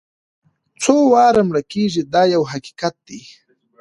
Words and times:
څو 0.81 0.93
واره 1.11 1.41
مړه 1.49 1.61
کېږي 1.71 2.01
دا 2.13 2.21
یو 2.33 2.43
حقیقت 2.51 2.95
دی. 3.07 3.21